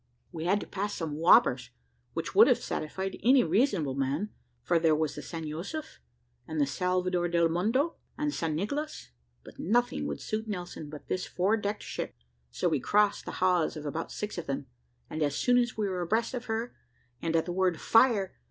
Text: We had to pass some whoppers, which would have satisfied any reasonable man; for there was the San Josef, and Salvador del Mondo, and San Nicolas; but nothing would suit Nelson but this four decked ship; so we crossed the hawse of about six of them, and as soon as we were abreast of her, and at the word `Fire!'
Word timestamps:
We 0.31 0.45
had 0.45 0.59
to 0.61 0.65
pass 0.65 0.95
some 0.95 1.13
whoppers, 1.17 1.69
which 2.13 2.33
would 2.33 2.47
have 2.47 2.57
satisfied 2.57 3.19
any 3.21 3.43
reasonable 3.43 3.93
man; 3.93 4.31
for 4.63 4.79
there 4.79 4.95
was 4.95 5.13
the 5.13 5.21
San 5.21 5.47
Josef, 5.47 5.99
and 6.47 6.67
Salvador 6.67 7.27
del 7.27 7.49
Mondo, 7.49 7.97
and 8.17 8.33
San 8.33 8.55
Nicolas; 8.55 9.11
but 9.43 9.59
nothing 9.59 10.07
would 10.07 10.19
suit 10.19 10.47
Nelson 10.47 10.89
but 10.89 11.07
this 11.07 11.27
four 11.27 11.55
decked 11.55 11.83
ship; 11.83 12.15
so 12.49 12.67
we 12.67 12.79
crossed 12.79 13.25
the 13.25 13.33
hawse 13.43 13.75
of 13.77 13.85
about 13.85 14.11
six 14.11 14.39
of 14.39 14.47
them, 14.47 14.65
and 15.07 15.21
as 15.21 15.35
soon 15.35 15.59
as 15.59 15.77
we 15.77 15.87
were 15.87 16.01
abreast 16.01 16.33
of 16.33 16.45
her, 16.45 16.75
and 17.21 17.35
at 17.35 17.45
the 17.45 17.51
word 17.53 17.75
`Fire!' 17.75 18.31